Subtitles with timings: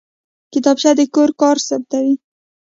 [0.53, 2.15] کتابچه د کور کار ثبتوي